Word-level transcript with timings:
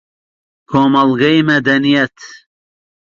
کۆمەڵگەی 0.69 1.39
مەدەنیت 1.47 2.15